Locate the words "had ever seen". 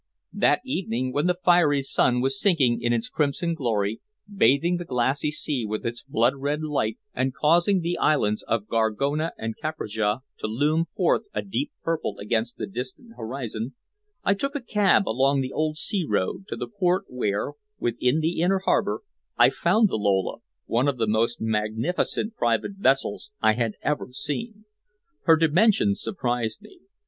23.53-24.65